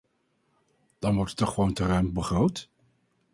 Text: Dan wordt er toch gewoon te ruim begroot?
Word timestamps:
Dan 0.99 1.15
wordt 1.15 1.31
er 1.31 1.37
toch 1.37 1.53
gewoon 1.53 1.73
te 1.73 1.85
ruim 1.85 2.13
begroot? 2.13 2.69